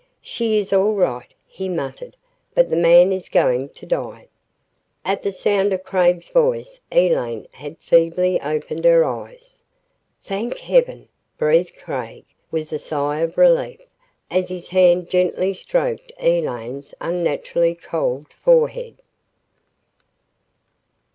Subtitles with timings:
[0.23, 2.17] "She is all right," he muttered.
[2.55, 4.29] "But the man is going to die."
[5.05, 9.61] At the sound of Craig's voice Elaine had feebly opened her eyes.
[10.23, 13.81] "Thank heaven," breathed Craig, with a sigh of relief,
[14.31, 18.97] as his hand gently stroked Elaine's unnaturally cold forehead.